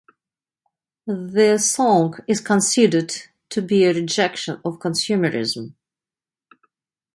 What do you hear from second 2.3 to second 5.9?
considered to be a rejection of consumerism.